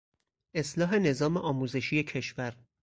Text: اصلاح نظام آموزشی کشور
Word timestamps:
اصلاح 0.53 0.91
نظام 0.95 1.37
آموزشی 1.37 2.03
کشور 2.03 2.55